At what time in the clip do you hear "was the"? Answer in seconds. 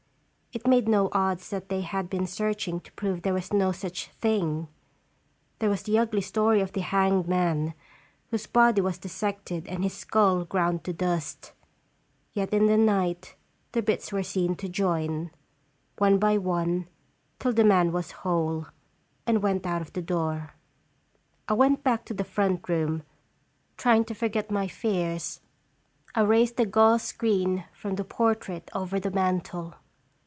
5.69-5.97